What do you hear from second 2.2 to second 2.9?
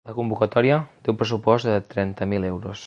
mil euros.